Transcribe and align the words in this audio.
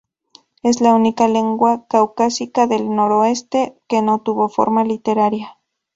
Es 0.63 0.81
la 0.81 0.95
única 0.95 1.27
lengua 1.27 1.85
caucásica 1.85 2.65
del 2.65 2.89
noroeste 2.95 3.77
que 3.87 4.01
no 4.01 4.19
tuvo 4.19 4.49
forma 4.49 4.83
literaria. 4.83 5.59